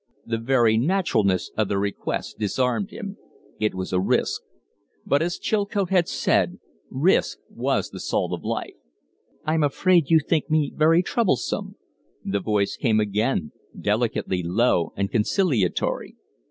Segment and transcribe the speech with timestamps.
[0.25, 3.17] The very naturalness of the request disarmed him.
[3.59, 4.41] It was a risk.
[5.05, 6.57] But, as Chilcote had said,
[6.89, 8.73] risk was the salt of life!
[9.45, 11.75] "I'm afraid you think me very troublesome."
[12.25, 16.15] The voice came again, delicately low and conciliatory.